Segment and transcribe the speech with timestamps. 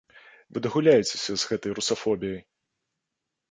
[0.55, 2.43] Вы дагуляецеся з гэтай русафобіяй!